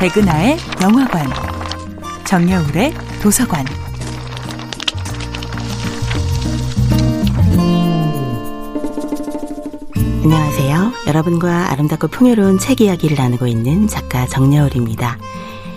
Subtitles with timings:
[0.00, 1.26] 백은하의 영화관,
[2.24, 3.66] 정여울의 도서관.
[10.24, 10.92] 안녕하세요.
[11.06, 15.18] 여러분과 아름답고 풍요로운 책 이야기를 나누고 있는 작가 정여울입니다.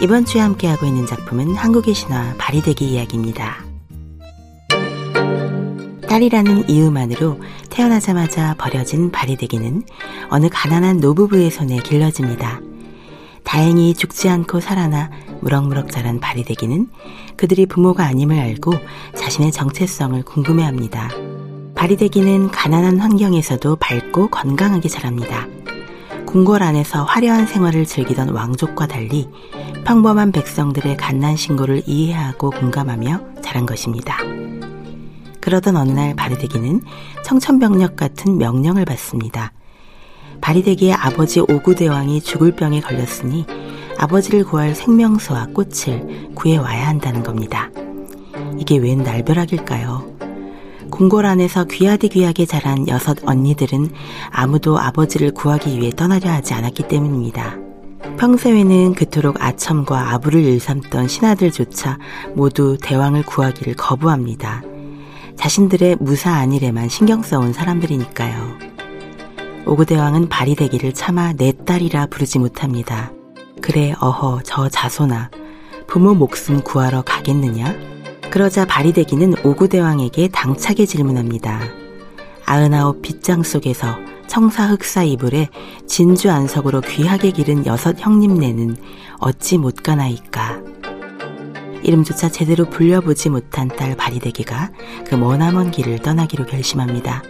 [0.00, 3.64] 이번 주에 함께하고 있는 작품은 한국의 신화 바리대기 이야기입니다.
[6.08, 9.82] 딸이라는 이유만으로 태어나자마자 버려진 바리대기는
[10.28, 12.60] 어느 가난한 노부부의 손에 길러집니다.
[13.54, 16.88] 다행히 죽지 않고 살아나 무럭무럭 자란 바리대기는
[17.36, 18.72] 그들이 부모가 아님을 알고
[19.16, 21.08] 자신의 정체성을 궁금해합니다.
[21.76, 25.46] 바리대기는 가난한 환경에서도 밝고 건강하게 자랍니다.
[26.26, 29.28] 궁궐 안에서 화려한 생활을 즐기던 왕족과 달리
[29.84, 34.18] 평범한 백성들의 갓난 신고를 이해하고 공감하며 자란 것입니다.
[35.40, 36.82] 그러던 어느 날 바리대기는
[37.22, 39.52] 청천벽력 같은 명령을 받습니다.
[40.44, 43.46] 바리대기의 아버지 오구대왕이 죽을 병에 걸렸으니
[43.96, 47.70] 아버지를 구할 생명수와 꽃을 구해와야 한다는 겁니다.
[48.58, 50.04] 이게 웬 날벼락일까요?
[50.90, 53.88] 궁궐 안에서 귀하디 귀하게 자란 여섯 언니들은
[54.30, 57.56] 아무도 아버지를 구하기 위해 떠나려 하지 않았기 때문입니다.
[58.18, 61.98] 평소에는 그토록 아첨과 아부를 일삼던 신하들조차
[62.34, 64.62] 모두 대왕을 구하기를 거부합니다.
[65.36, 68.73] 자신들의 무사 안일에만 신경 써온 사람들이니까요.
[69.66, 73.12] 오구대왕은 바리대기를 차마 내 딸이라 부르지 못합니다.
[73.62, 75.30] 그래 어허 저 자손아
[75.86, 77.74] 부모 목숨 구하러 가겠느냐?
[78.30, 81.60] 그러자 바리대기는 오구대왕에게 당차게 질문합니다.
[82.44, 85.48] 아흔아홉 빗장 속에서 청사 흑사 이불에
[85.86, 88.76] 진주 안석으로 귀하게 기른 여섯 형님네는
[89.18, 90.60] 어찌 못 가나이까?
[91.82, 94.72] 이름조차 제대로 불려보지 못한 딸 바리대기가
[95.06, 97.22] 그 머나먼 길을 떠나기로 결심합니다.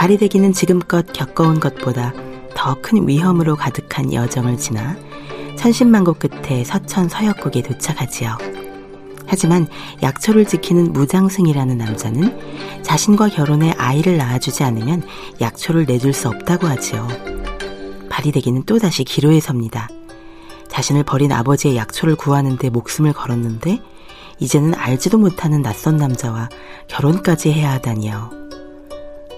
[0.00, 2.14] 바리대기는 지금껏 겪어온 것보다
[2.56, 4.96] 더 큰 위험으로 가득한 여정을 지나
[5.58, 8.38] 천신만고 끝에 서천 서역국에 도착하지요.
[9.26, 9.68] 하지만
[10.02, 15.02] 약초를 지키는 무장승이라는 남자는 자신과 결혼해 아이를 낳아주지 않으면
[15.38, 17.06] 약초를 내줄 수 없다고 하지요.
[18.08, 19.86] 바리대기는 또다시 기로에 섭니다.
[20.68, 23.82] 자신을 버린 아버지의 약초를 구하는데 목숨을 걸었는데
[24.38, 26.48] 이제는 알지도 못하는 낯선 남자와
[26.88, 28.39] 결혼까지 해야 하다니요.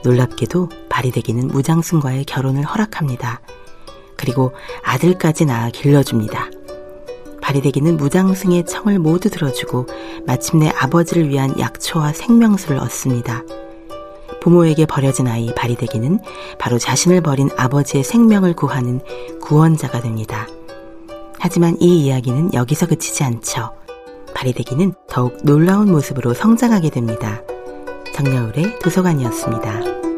[0.04, 3.40] 놀랍게도 바리대기는 무장승과의 결혼을 허락합니다.
[4.16, 4.52] 그리고
[4.82, 6.50] 아들까지 낳아 길러줍니다.
[7.40, 9.86] 바리대기는 무장승의 청을 모두 들어주고
[10.26, 13.42] 마침내 아버지를 위한 약초와 생명수를 얻습니다.
[14.40, 16.20] 부모에게 버려진 아이 바리대기는
[16.58, 19.00] 바로 자신을 버린 아버지의 생명을 구하는
[19.40, 20.46] 구원자가 됩니다.
[21.38, 23.72] 하지만 이 이야기는 여기서 그치지 않죠.
[24.34, 27.42] 바리대기는 더욱 놀라운 모습으로 성장하게 됩니다.
[28.12, 30.11] 정여울의 도서관이었습니다.